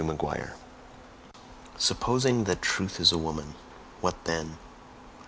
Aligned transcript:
MAGNUS) 0.03 0.17
PREFACE 0.19 0.49
SUPPOSING 1.77 2.45
that 2.45 2.59
Truth 2.63 2.99
is 2.99 3.11
a 3.11 3.19
woman 3.19 3.53
what 3.99 4.15
then? 4.23 4.57